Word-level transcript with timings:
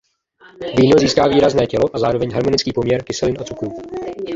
Víno 0.77 0.95
získá 0.99 1.27
výrazné 1.27 1.67
tělo 1.67 1.83
a 1.95 1.99
zároveň 1.99 2.33
harmonický 2.33 2.73
poměr 2.73 3.03
kyselin 3.03 3.37
a 3.41 3.43
cukrů. 3.43 3.71